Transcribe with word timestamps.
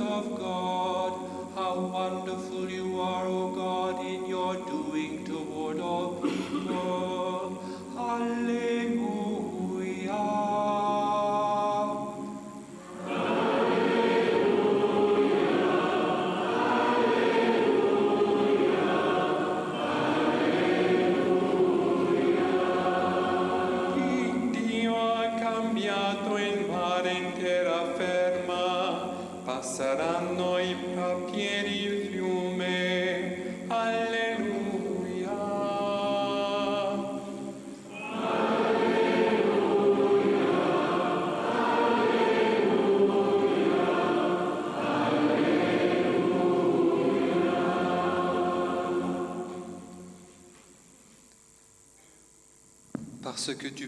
Of 0.00 0.38
God. 0.38 1.12
How 1.54 1.78
wonderful 1.78 2.68
you 2.68 3.00
are, 3.00 3.26
O 3.26 3.50
God, 3.54 4.04
in 4.04 4.26
your 4.26 4.56
doing 4.56 5.24
toward 5.24 5.78
all 5.80 6.14
people. 6.20 7.23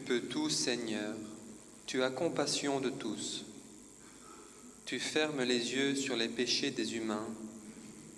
Peux 0.07 0.21
tout, 0.21 0.49
Seigneur, 0.49 1.15
tu 1.85 2.03
as 2.05 2.11
compassion 2.11 2.81
de 2.81 2.91
tous. 2.91 3.45
Tu 4.87 5.01
fermes 5.01 5.43
les 5.43 5.75
yeux 5.75 5.97
sur 5.97 6.17
les 6.17 6.29
péchés 6.29 6.71
des 6.71 6.97
humains 6.97 7.27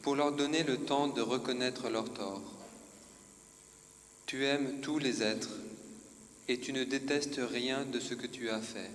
pour 0.03 0.15
leur 0.15 0.33
donner 0.33 0.63
le 0.65 0.77
temps 0.77 1.09
de 1.09 1.23
reconnaître 1.23 1.89
leurs 1.89 2.13
torts. 2.13 2.43
Tu 4.27 4.45
aimes 4.45 4.81
tous 4.83 4.99
les 4.99 5.23
êtres 5.23 5.57
et 6.47 6.61
tu 6.61 6.75
ne 6.75 6.85
détestes 6.85 7.41
rien 7.41 7.87
de 7.87 7.99
ce 7.99 8.13
que 8.13 8.27
tu 8.27 8.51
as 8.51 8.61
fait. 8.61 8.91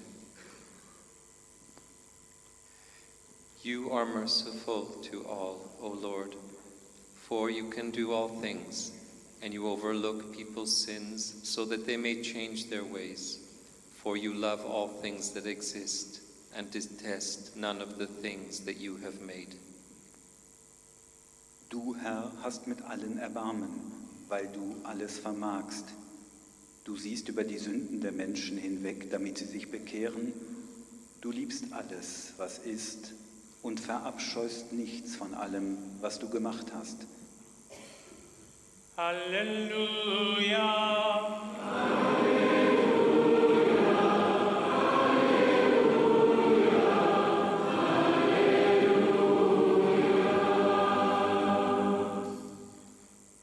You 3.64 3.92
are 3.92 4.06
merciful 4.06 4.88
to 5.10 5.26
all, 5.28 5.58
O 5.82 5.98
Lord, 6.00 6.36
for 7.16 7.50
you 7.50 7.70
can 7.70 7.90
do 7.90 8.14
all 8.14 8.30
things, 8.42 8.92
and 9.44 9.54
you 9.54 9.68
overlook 9.68 10.34
people's 10.34 10.74
sins 10.74 11.36
so 11.44 11.66
that 11.66 11.86
they 11.86 11.98
may 11.98 12.22
change 12.22 12.70
their 12.70 12.86
ways. 12.86 13.40
For 14.02 14.16
you 14.16 14.34
love 14.34 14.66
all 14.66 14.88
things 14.88 15.32
that 15.32 15.46
exist 15.46 16.22
and 16.56 16.72
detest 16.72 17.58
none 17.58 17.82
of 17.82 17.98
the 17.98 18.08
things 18.08 18.62
that 18.62 18.78
you 18.78 18.98
have 18.98 19.20
made. 19.22 19.56
Du, 21.70 21.96
Herr, 22.02 22.32
hast 22.42 22.68
mit 22.68 22.82
allen 22.84 23.18
Erbarmen, 23.18 23.92
weil 24.30 24.48
du 24.48 24.76
alles 24.86 25.20
vermagst. 25.20 25.86
Du 26.86 26.96
siehst 26.96 27.28
über 27.28 27.44
die 27.44 27.58
Sünden 27.58 28.00
der 28.00 28.12
Menschen 28.12 28.58
hinweg, 28.58 29.10
damit 29.10 29.38
sie 29.40 29.46
sich 29.46 29.72
bekehren. 29.72 30.32
Du 31.20 31.32
liebst 31.32 31.66
alles, 31.72 32.34
was 32.38 32.60
ist, 32.60 33.14
und 33.62 33.80
verabscheust 33.80 34.72
nichts 34.72 35.16
von 35.16 35.34
allem, 35.34 35.78
was 36.02 36.20
du 36.20 36.30
gemacht 36.30 36.68
hast. 36.74 36.98
Halleluja. 38.96 40.70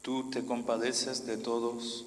Tú 0.01 0.29
te 0.29 0.45
compadeces 0.45 1.25
de 1.25 1.35
todos, 1.35 2.05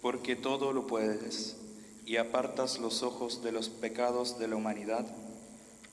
porque 0.00 0.34
todo 0.34 0.72
lo 0.72 0.86
puedes, 0.86 1.58
y 2.06 2.16
apartas 2.16 2.78
los 2.78 3.02
ojos 3.02 3.42
de 3.42 3.52
los 3.52 3.68
pecados 3.68 4.38
de 4.38 4.48
la 4.48 4.56
humanidad 4.56 5.04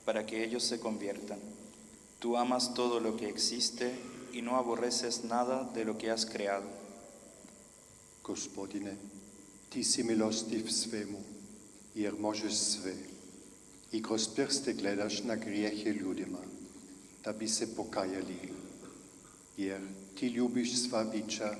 para 0.06 0.24
que 0.24 0.42
ellos 0.42 0.62
se 0.62 0.80
conviertan. 0.80 1.38
Tú 2.18 2.38
amas 2.38 2.72
todo 2.72 2.98
lo 3.00 3.18
que 3.18 3.28
existe 3.28 3.94
y 4.32 4.40
no 4.40 4.56
aborreces 4.56 5.24
nada 5.24 5.64
de 5.74 5.84
lo 5.84 5.98
que 5.98 6.10
has 6.10 6.24
creado. 6.24 6.83
Gospodine, 8.24 8.96
ti 9.68 9.84
si 9.84 10.02
milostiv 10.02 10.68
svemu, 10.68 11.18
jer 11.94 12.14
možeš 12.20 12.54
sve. 12.54 12.94
I 13.92 14.02
kroz 14.02 14.28
prste 14.28 14.72
gledaš 14.72 15.22
na 15.22 15.36
grijehe 15.36 15.90
ljudima, 15.90 16.38
da 17.24 17.32
bi 17.32 17.48
se 17.48 17.76
pokajali. 17.76 18.52
Jer 19.56 19.80
ti 20.14 20.26
ljubiš 20.26 20.82
sva 20.82 21.04
bića 21.04 21.56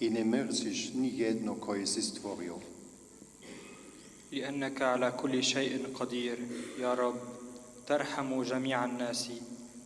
i 0.00 0.10
ne 0.10 0.24
mrziš 0.24 0.90
ni 0.94 1.18
jedno 1.18 1.54
koje 1.54 1.86
si 1.86 2.02
stvorio. 2.02 2.58
لأنك 4.32 4.82
على 4.82 5.10
كل 5.10 5.44
شيء 5.44 5.86
قدير 5.94 6.38
يا 6.78 6.94
رب 6.94 7.20
ترحم 7.86 8.42
جميع 8.42 8.84
الناس 8.84 9.30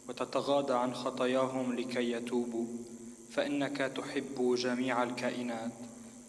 وتتغاضى 0.08 0.74
عن 0.74 0.94
خطاياهم 0.94 1.72
لكي 1.72 2.12
يتوبوا 2.12 2.66
فإنك 3.30 3.76
تحب 3.76 4.54
جميع 4.54 5.02
الكائنات 5.02 5.72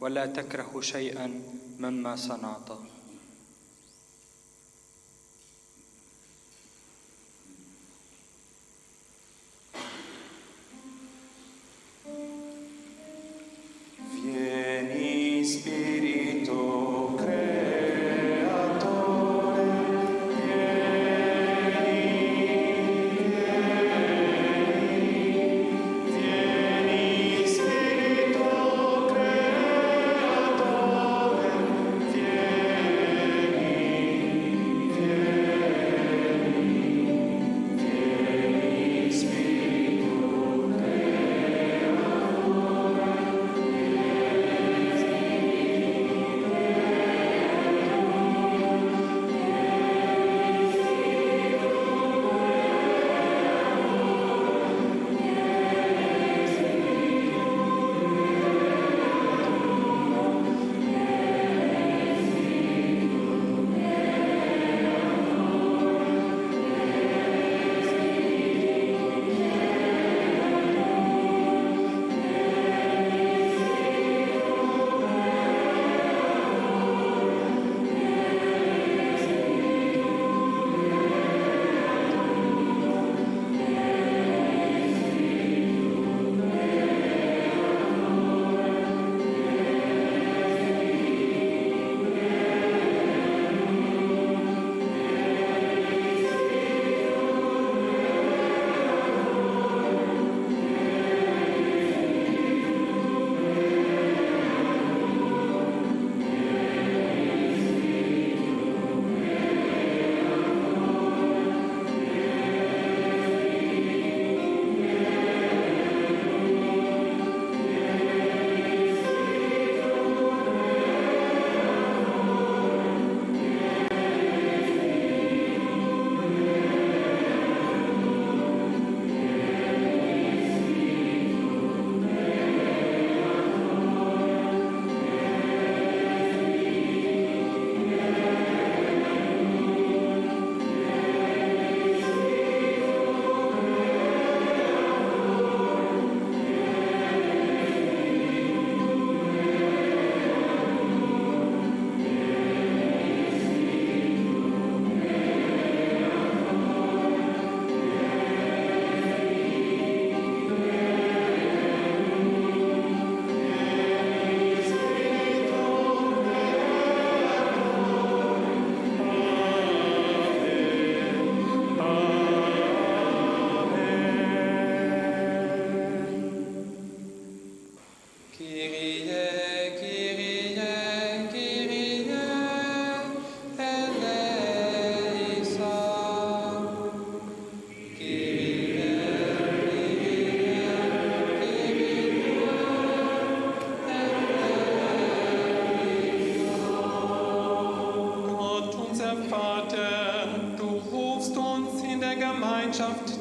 ولا 0.02 0.26
تكره 0.26 0.82
شيئا 0.82 1.42
مما 1.80 2.16
صنعت. 2.16 2.97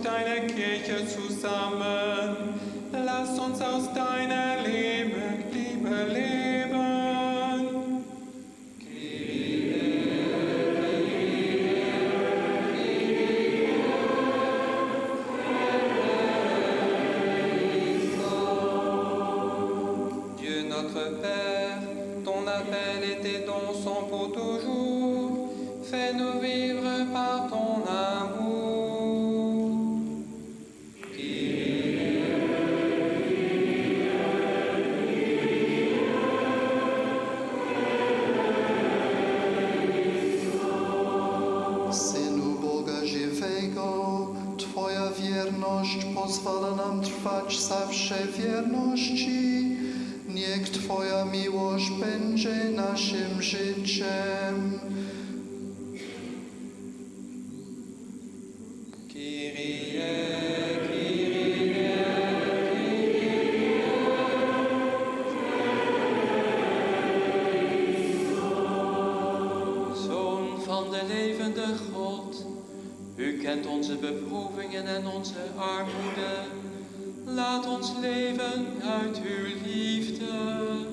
Deiner 0.06 0.46
Kirche 0.46 1.06
zusammen. 1.06 2.60
Lass 2.92 3.38
uns 3.38 3.60
aus 3.60 3.92
deiner 3.92 4.45
van 70.90 70.98
de 70.98 71.14
levende 71.14 71.66
God, 71.92 72.46
u 73.16 73.38
kent 73.38 73.66
onze 73.66 73.96
beproevingen 73.96 74.86
en 74.86 75.06
onze 75.06 75.38
armoede. 75.56 76.34
Laat 77.24 77.66
ons 77.66 77.92
leven 78.00 78.66
uit 78.82 79.20
uw 79.22 79.44
liefde. 79.64 80.85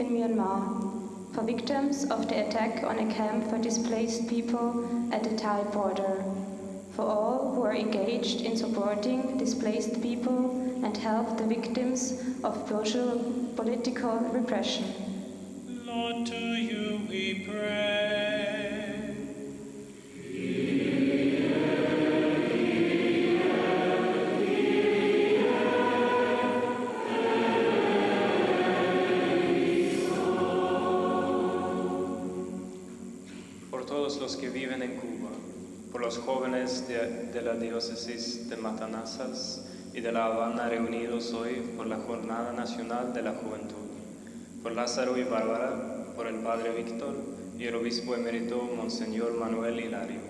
In 0.00 0.10
Myanmar, 0.10 1.34
for 1.34 1.42
victims 1.42 2.04
of 2.10 2.28
the 2.28 2.46
attack 2.46 2.84
on 2.84 2.98
a 2.98 3.14
camp 3.14 3.48
for 3.48 3.58
displaced 3.58 4.28
people 4.28 4.88
at 5.12 5.24
the 5.24 5.36
Thai 5.36 5.62
border, 5.64 6.24
for 6.92 7.02
all 7.02 7.54
who 7.54 7.62
are 7.62 7.74
engaged 7.74 8.42
in 8.42 8.56
supporting 8.56 9.36
displaced 9.38 10.00
people 10.00 10.50
and 10.84 10.96
help 10.96 11.36
the 11.36 11.44
victims 11.44 12.22
of 12.44 12.68
social 12.68 13.32
political 13.56 14.18
repression. 14.30 15.07
De 40.08 40.14
La 40.14 40.24
Habana 40.24 40.70
reunidos 40.70 41.34
hoy 41.34 41.56
por 41.76 41.86
la 41.86 41.98
Jornada 41.98 42.50
Nacional 42.54 43.12
de 43.12 43.20
la 43.20 43.32
Juventud, 43.32 43.76
por 44.62 44.72
Lázaro 44.72 45.18
y 45.18 45.24
Bárbara, 45.24 46.14
por 46.16 46.26
el 46.26 46.36
Padre 46.36 46.70
Víctor 46.82 47.14
y 47.58 47.66
el 47.66 47.74
Obispo 47.74 48.14
Emérito 48.14 48.56
Monseñor 48.74 49.34
Manuel 49.34 49.78
Hilario, 49.78 50.20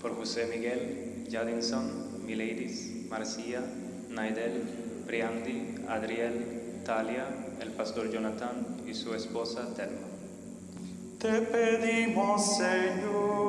por 0.00 0.14
José 0.14 0.46
Miguel, 0.46 1.26
Jadinson, 1.28 2.24
Miladis, 2.26 3.08
Marcia, 3.10 3.60
Naidel, 4.08 4.62
Briandi, 5.04 5.74
Adriel, 5.88 6.82
Talia, 6.84 7.26
el 7.60 7.72
Pastor 7.72 8.12
Jonathan 8.12 8.84
y 8.86 8.94
su 8.94 9.16
esposa 9.16 9.74
Telma. 9.74 10.06
Te 11.18 11.40
pedimos, 11.40 12.56
Señor. 12.56 13.47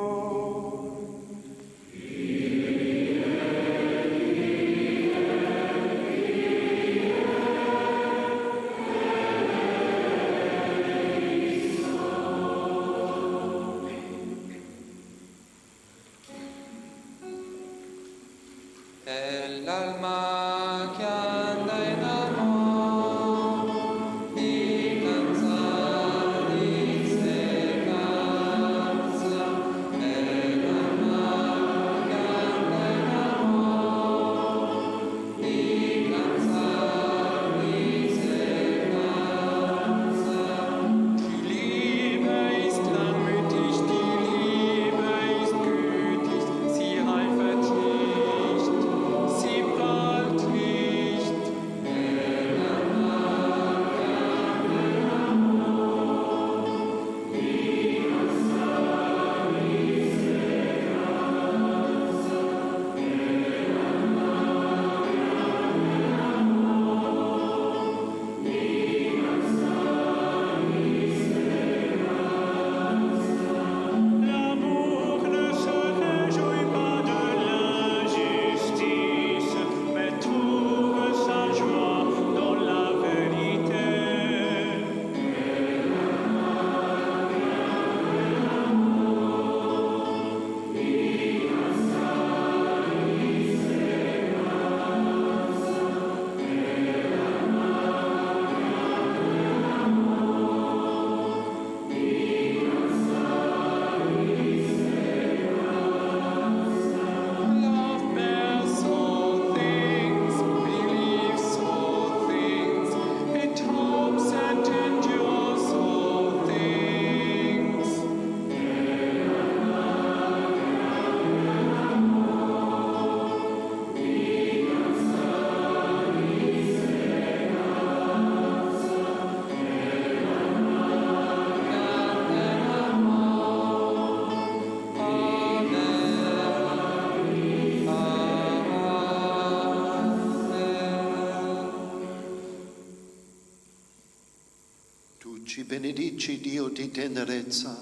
Benedici 145.80 146.38
Dio 146.38 146.68
di 146.68 146.90
tenerezza, 146.90 147.74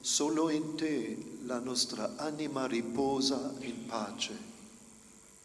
solo 0.00 0.50
in 0.50 0.76
te 0.76 1.16
la 1.46 1.58
nostra 1.58 2.14
anima 2.14 2.66
riposa 2.66 3.54
in 3.62 3.86
pace. 3.86 4.38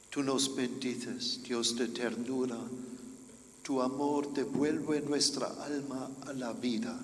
Tu 0.10 0.22
nos 0.22 0.48
bendices, 0.50 1.40
Dios 1.42 1.74
de 1.74 1.92
ternura, 1.92 2.60
tu 3.64 3.80
amor 3.80 4.28
devuelve 4.28 5.00
nuestra 5.00 5.58
alma 5.66 6.08
a 6.26 6.34
la 6.34 6.54
vida. 6.54 6.96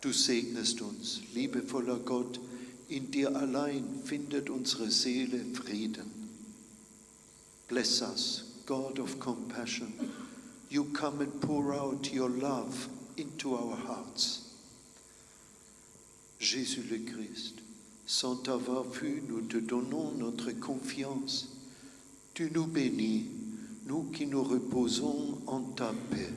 Du 0.00 0.12
segnest 0.12 0.80
uns, 0.80 1.20
liebevoller 1.34 2.02
Gott, 2.02 2.40
in 2.88 3.10
dir 3.10 3.36
allein 3.36 4.00
findet 4.02 4.48
unsere 4.48 4.90
Seele 4.90 5.44
Frieden. 5.52 6.10
Bless 7.68 8.00
us, 8.00 8.44
God 8.64 8.98
of 8.98 9.18
compassion. 9.20 9.92
You 10.70 10.84
come 10.94 11.20
and 11.20 11.38
pour 11.42 11.74
out 11.74 12.10
your 12.14 12.30
love 12.30 12.88
into 13.18 13.54
our 13.54 13.76
hearts. 13.76 14.40
Jésus 16.38 16.82
le 16.90 16.98
Christ, 16.98 17.54
sans 18.06 18.36
t'avoir 18.36 18.84
vu, 18.84 19.22
nous 19.28 19.42
te 19.42 19.58
donnons 19.58 20.12
notre 20.18 20.50
confiance. 20.52 21.48
Tu 22.34 22.50
nous 22.52 22.66
bénis, 22.66 23.26
nous 23.86 24.04
qui 24.04 24.26
nous 24.26 24.42
reposons 24.42 25.38
en 25.46 25.60
ta 25.60 25.92
paix. 26.10 26.30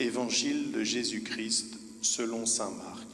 Évangile 0.00 0.72
de 0.72 0.82
Jésus-Christ 0.82 1.78
selon 2.02 2.46
Saint 2.46 2.72
Marc. 2.72 3.06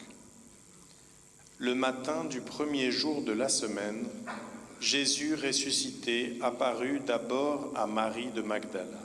Le 1.59 1.75
matin 1.75 2.25
du 2.25 2.41
premier 2.41 2.91
jour 2.91 3.21
de 3.21 3.33
la 3.33 3.51
semaine, 3.51 4.07
Jésus 4.81 5.35
ressuscité 5.35 6.39
apparut 6.41 7.01
d'abord 7.01 7.71
à 7.77 7.87
Marie 7.87 8.31
de 8.35 8.41
Magdala. 8.41 9.03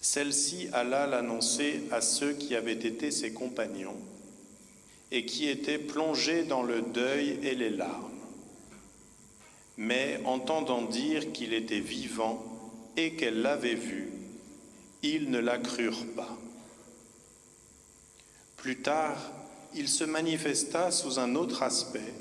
Celle-ci 0.00 0.68
alla 0.72 1.06
l'annoncer 1.06 1.82
à 1.90 2.00
ceux 2.00 2.32
qui 2.32 2.56
avaient 2.56 2.72
été 2.72 3.10
ses 3.10 3.34
compagnons 3.34 4.00
et 5.10 5.26
qui 5.26 5.50
étaient 5.50 5.76
plongés 5.76 6.44
dans 6.44 6.62
le 6.62 6.80
deuil 6.80 7.40
et 7.42 7.54
les 7.54 7.68
larmes. 7.68 8.10
Mais 9.76 10.18
entendant 10.24 10.80
dire 10.80 11.30
qu'il 11.32 11.52
était 11.52 11.80
vivant 11.80 12.42
et 12.96 13.16
qu'elle 13.16 13.42
l'avait 13.42 13.74
vu, 13.74 14.21
ils 15.02 15.30
ne 15.30 15.38
la 15.38 15.58
crurent 15.58 16.06
pas. 16.16 16.36
Plus 18.56 18.80
tard, 18.82 19.18
il 19.74 19.88
se 19.88 20.04
manifesta 20.04 20.90
sous 20.90 21.18
un 21.18 21.34
autre 21.34 21.62
aspect 21.62 22.14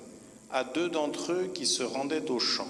à 0.52 0.64
deux 0.64 0.90
d'entre 0.90 1.32
eux 1.32 1.52
qui 1.54 1.66
se 1.66 1.84
rendaient 1.84 2.30
au 2.30 2.40
champ. 2.40 2.68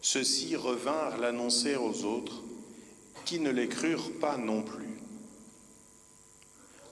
Ceux-ci 0.00 0.56
revinrent 0.56 1.18
l'annoncer 1.18 1.76
aux 1.76 2.04
autres, 2.04 2.42
qui 3.24 3.40
ne 3.40 3.50
les 3.50 3.68
crurent 3.68 4.12
pas 4.20 4.36
non 4.36 4.62
plus. 4.62 4.88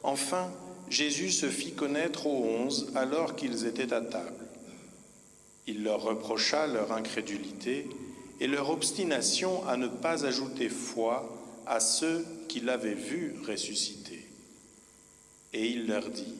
Enfin, 0.02 0.50
Jésus 0.90 1.30
se 1.30 1.48
fit 1.48 1.72
connaître 1.72 2.26
aux 2.26 2.44
onze 2.44 2.92
alors 2.94 3.36
qu'ils 3.36 3.66
étaient 3.66 3.92
à 3.92 4.00
table. 4.00 4.46
Il 5.66 5.82
leur 5.82 6.02
reprocha 6.02 6.66
leur 6.66 6.92
incrédulité 6.92 7.88
et 8.40 8.46
leur 8.46 8.70
obstination 8.70 9.66
à 9.66 9.76
ne 9.76 9.88
pas 9.88 10.24
ajouter 10.24 10.68
foi 10.68 11.28
à 11.68 11.80
ceux 11.80 12.24
qui 12.48 12.60
l'avaient 12.60 12.94
vu 12.94 13.36
ressusciter. 13.46 14.26
Et 15.52 15.68
il 15.68 15.86
leur 15.86 16.08
dit, 16.08 16.34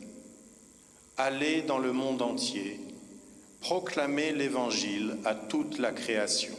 Allez 1.17 1.63
dans 1.63 1.79
le 1.79 1.93
monde 1.93 2.23
entier, 2.23 2.81
proclamez 3.61 4.33
l'Évangile 4.33 5.19
à 5.25 5.35
toute 5.35 5.79
la 5.79 5.93
création. 5.93 6.55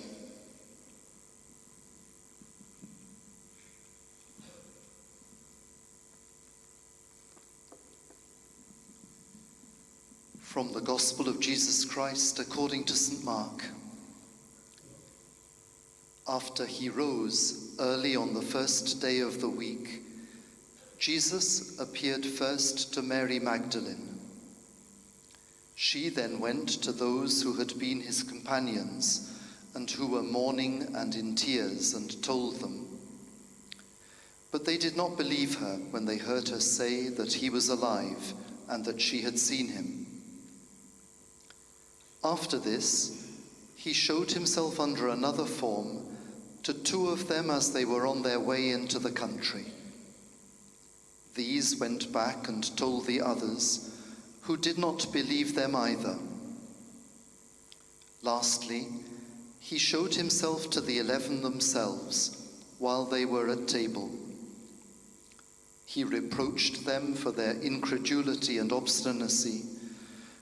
From 10.42 10.74
the 10.74 10.82
Gospel 10.82 11.30
of 11.30 11.40
Jesus 11.40 11.86
Christ 11.86 12.40
according 12.40 12.84
to 12.86 12.96
St. 12.96 13.24
Mark. 13.24 13.64
After 16.30 16.68
he 16.68 16.90
rose 16.90 17.74
early 17.80 18.16
on 18.16 18.36
the 18.36 18.42
first 18.44 19.02
day 19.02 19.20
of 19.22 19.42
the 19.42 19.50
week, 19.50 20.04
Jesus 21.00 21.80
appeared 21.80 22.24
first 22.24 22.94
to 22.94 23.02
Mary 23.02 23.40
Magdalene. 23.40 24.20
She 25.74 26.08
then 26.10 26.40
went 26.40 26.70
to 26.84 26.92
those 26.92 27.42
who 27.42 27.54
had 27.54 27.80
been 27.80 28.02
his 28.02 28.22
companions 28.22 29.42
and 29.74 29.90
who 29.90 30.06
were 30.06 30.22
mourning 30.22 30.94
and 30.94 31.16
in 31.16 31.34
tears 31.34 31.96
and 31.96 32.22
told 32.22 32.58
them. 32.58 32.86
But 34.52 34.66
they 34.66 34.78
did 34.78 34.96
not 34.96 35.18
believe 35.18 35.56
her 35.56 35.78
when 35.90 36.06
they 36.06 36.18
heard 36.18 36.50
her 36.50 36.60
say 36.60 37.10
that 37.10 37.34
he 37.34 37.50
was 37.50 37.70
alive 37.70 38.36
and 38.68 38.86
that 38.86 39.02
she 39.02 39.22
had 39.22 39.40
seen 39.40 39.70
him. 39.70 40.06
After 42.24 42.60
this, 42.60 43.28
he 43.76 43.94
showed 43.94 44.34
himself 44.34 44.80
under 44.80 45.08
another 45.08 45.46
form 45.46 46.06
to 46.64 46.74
two 46.74 47.10
of 47.10 47.28
them 47.28 47.50
as 47.50 47.74
they 47.74 47.86
were 47.86 48.06
on 48.06 48.22
their 48.22 48.40
way 48.40 48.70
into 48.70 49.00
the 49.00 49.12
country. 49.12 49.66
These 51.36 51.80
went 51.80 52.12
back 52.12 52.48
and 52.48 52.76
told 52.78 53.06
the 53.06 53.22
others, 53.22 53.96
who 54.42 54.58
did 54.58 54.78
not 54.78 55.12
believe 55.14 55.56
them 55.56 55.76
either. 55.76 56.18
Lastly, 58.22 58.88
he 59.60 59.78
showed 59.78 60.16
himself 60.16 60.70
to 60.72 60.82
the 60.82 61.00
eleven 61.00 61.42
themselves 61.42 62.50
while 62.80 63.06
they 63.06 63.26
were 63.26 63.50
at 63.50 63.68
table. 63.68 64.10
He 65.86 66.04
reproached 66.04 66.86
them 66.86 67.14
for 67.14 67.32
their 67.32 67.54
incredulity 67.54 68.58
and 68.58 68.72
obstinacy 68.72 69.64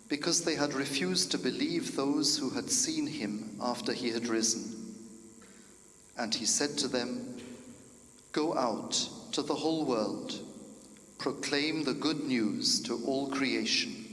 because 0.10 0.44
they 0.44 0.56
had 0.56 0.74
refused 0.74 1.32
to 1.32 1.38
believe 1.38 1.96
those 1.96 2.38
who 2.38 2.50
had 2.52 2.70
seen 2.70 3.08
him 3.08 3.58
after 3.62 3.92
he 3.92 4.10
had 4.10 4.28
risen. 4.28 4.77
And 6.18 6.34
he 6.34 6.46
said 6.46 6.78
to 6.80 6.88
them, 6.88 7.36
Go 8.32 8.58
out 8.58 9.10
to 9.34 9.42
the 9.42 9.56
whole 9.56 9.86
world, 9.86 10.40
proclaim 11.18 11.84
the 11.84 11.94
good 11.94 12.24
news 12.24 12.82
to 12.82 13.04
all 13.06 13.30
creation. 13.30 14.04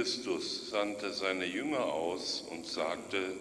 Christus 0.00 0.70
sandte 0.70 1.12
seine 1.12 1.44
Jünger 1.44 1.84
aus 1.84 2.42
und 2.50 2.66
sagte, 2.66 3.34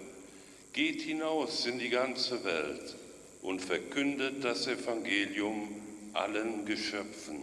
Geht 0.73 1.01
hinaus 1.01 1.65
in 1.65 1.79
die 1.79 1.87
ganze 1.87 2.43
Welt 2.43 2.97
und 3.41 3.61
verkündet 3.61 4.43
das 4.43 4.67
Evangelium 4.67 5.81
allen 6.11 6.65
Geschöpfen. 6.65 7.39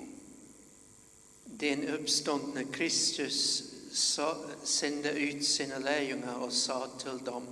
Den 1.46 1.94
uppståndne 1.94 2.66
Kristus 2.66 3.64
sa, 3.90 4.36
sände 4.62 5.10
ut 5.12 5.42
sina 5.42 5.78
lärjungar 5.78 6.42
och 6.42 6.52
sa 6.52 6.86
till 6.86 7.24
dem, 7.24 7.46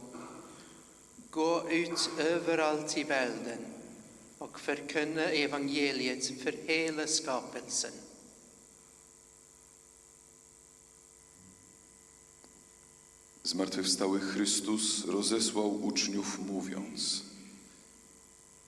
Gå 1.31 1.71
ut 1.71 2.11
överallt 2.19 2.99
i 2.99 3.05
världen 3.05 3.59
och 4.39 4.61
förkunna 4.61 5.25
evangeliet 5.25 6.43
för 6.43 6.55
hela 6.67 7.07
skapelsen. 7.07 8.04
Zmartwychwstały 13.45 14.21
Chrystus 14.21 15.05
rozesłał 15.05 15.85
uczniów, 15.85 16.39
mówiąc: 16.47 17.23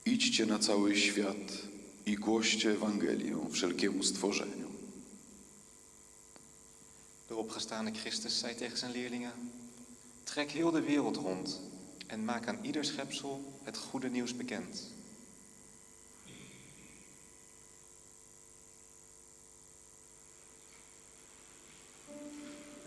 Idźcie 0.06 0.46
na 0.46 0.58
cały 0.58 0.96
świat 0.96 1.52
i 2.06 2.16
głoście 2.16 2.70
Ewangelię 2.70 3.36
wszelkiemu 3.50 4.02
stworzeniu. 4.02 4.70
De 7.28 7.36
opgestane 7.36 7.92
Christus 7.92 8.32
zei 8.32 8.54
tegen 8.54 8.78
zijn 8.78 8.92
leerlingen: 8.92 9.32
Trek 10.24 10.50
heel 10.50 10.72
de 10.72 10.82
wereld 10.82 11.16
rond 11.16 11.60
en 12.06 12.24
maak 12.24 12.48
aan 12.48 12.64
ieder 12.64 12.84
schepsel 12.84 13.40
het 13.64 13.76
goede 13.76 14.10
nieuws 14.10 14.36
bekend. 14.36 14.82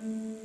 Ô 0.01 0.38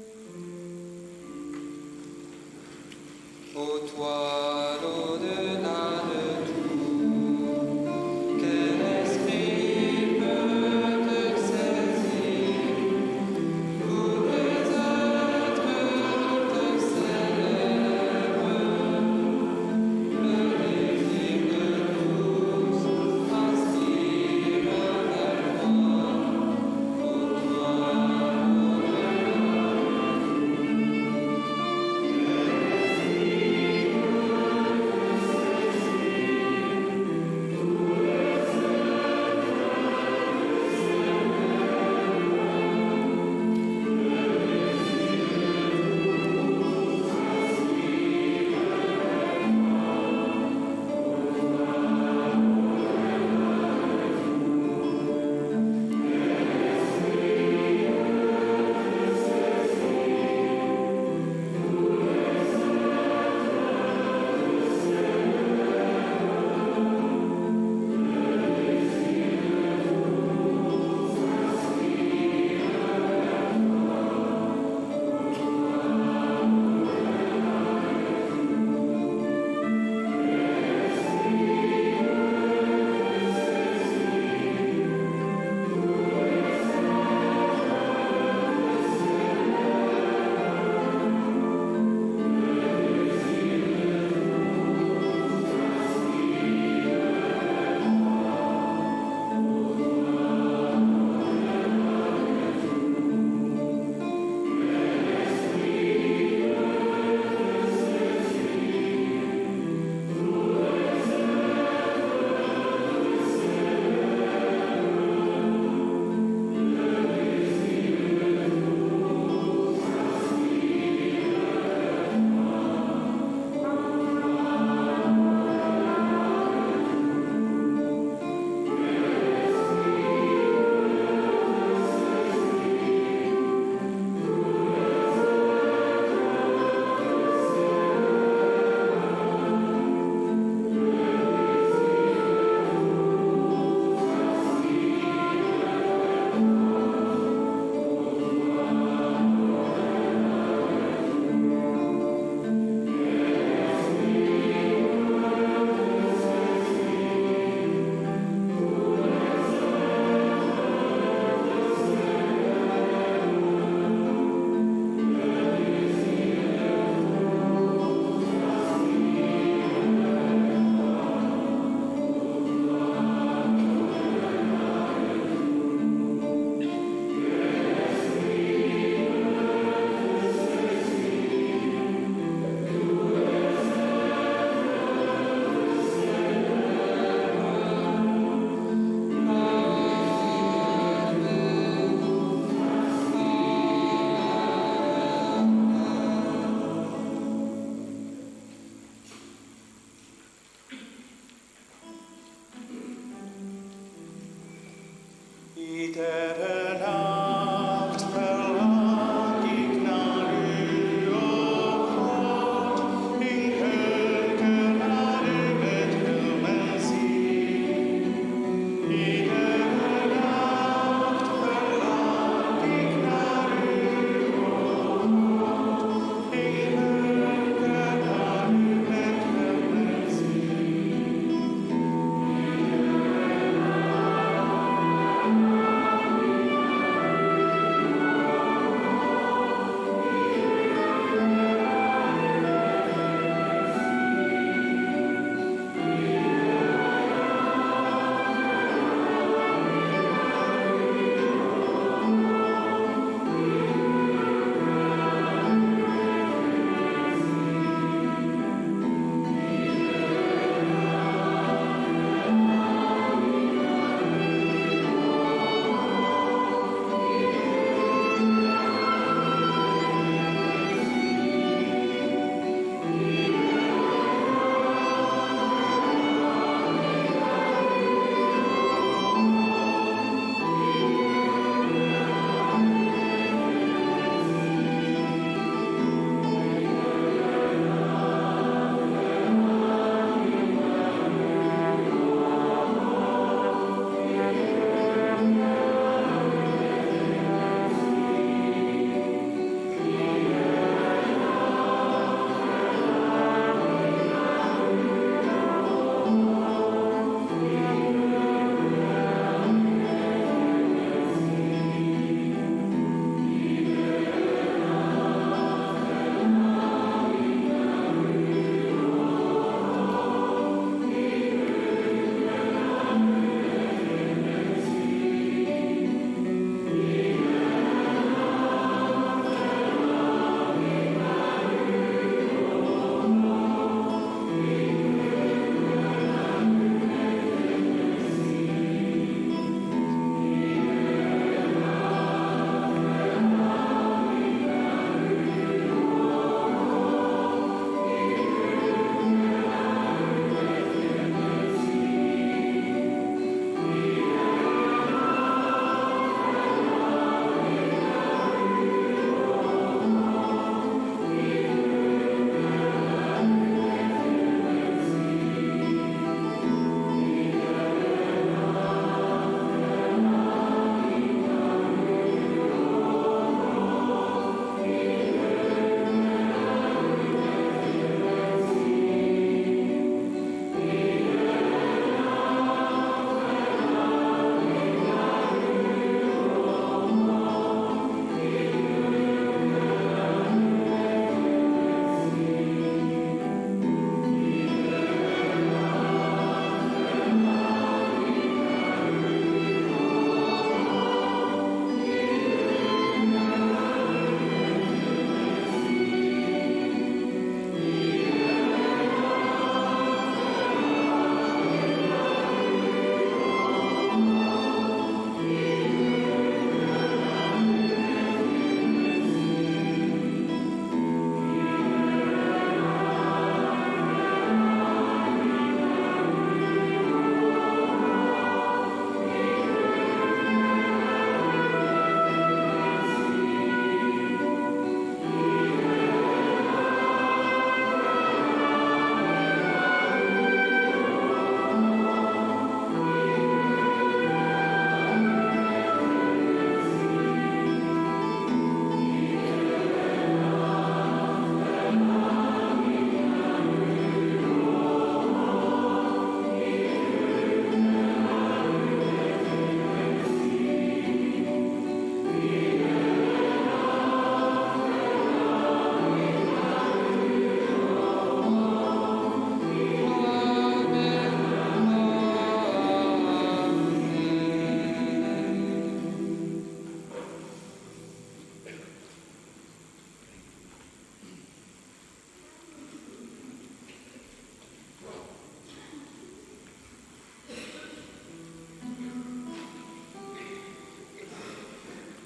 Ite 205.75 206.94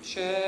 Share. 0.09 0.48